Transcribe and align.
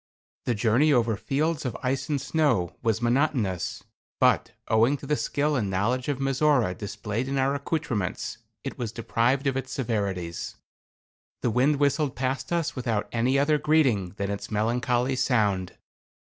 The 0.45 0.55
journey 0.55 0.91
over 0.91 1.15
fields 1.15 1.63
of 1.63 1.77
ice 1.83 2.09
and 2.09 2.19
snow 2.19 2.75
was 2.81 3.03
monotonous, 3.03 3.83
but, 4.19 4.51
owing 4.67 4.97
to 4.97 5.05
the 5.05 5.15
skill 5.15 5.55
and 5.55 5.69
knowledge 5.69 6.07
of 6.07 6.17
Mizora 6.17 6.73
displayed 6.75 7.27
in 7.27 7.37
our 7.37 7.53
accoutrements, 7.53 8.39
it 8.63 8.79
was 8.79 8.91
deprived 8.91 9.45
of 9.45 9.55
its 9.55 9.71
severities. 9.71 10.55
The 11.43 11.51
wind 11.51 11.75
whistled 11.75 12.15
past 12.15 12.51
us 12.51 12.75
without 12.75 13.09
any 13.11 13.37
other 13.37 13.59
greeting 13.59 14.15
than 14.17 14.31
its 14.31 14.49
melancholy 14.49 15.15
sound. 15.15 15.77